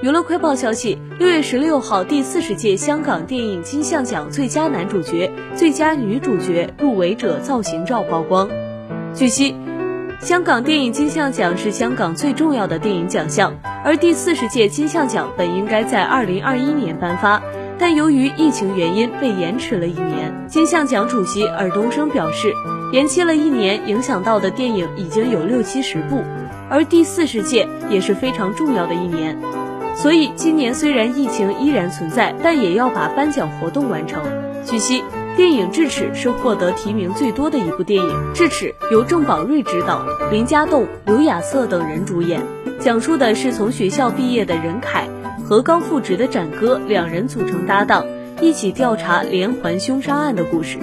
[0.00, 8.48] 娱乐快报消息，六月十六号，第四十届香港电影金像奖最佳男主角、最佳女主角入围者造型照曝光。
[9.12, 9.56] 据悉，
[10.20, 13.52] 香港电影金像奖是香港最重要的电影奖项，
[13.84, 17.42] 而第四十届金像奖本应该在二零二一年颁发，
[17.76, 20.32] 但由于疫情原因被延迟了一年。
[20.46, 22.52] 金像奖主席尔冬升表示，
[22.92, 26.22] 延期了一年，影响到的电影已经有六七十部，
[26.70, 29.36] 而第四十届也是非常重要的一年。
[30.00, 34.22] 所以今年虽然疫情依然存在，但也要把颁奖活动完成。
[34.64, 35.02] 据悉，
[35.36, 42.40] 电影《智齿》是获得提名最多的一部电影，《智齿》由郑宝瑞执导，林家栋、刘亚瑟等人主演，
[42.78, 45.08] 讲述的是从学校毕业的任凯
[45.44, 48.06] 和刚复职的展哥两人组成搭档，
[48.40, 50.78] 一起调查连环凶杀案的故事。